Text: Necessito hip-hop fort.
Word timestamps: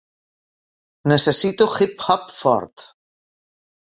Necessito 1.13 1.67
hip-hop 1.75 2.35
fort. 2.41 2.87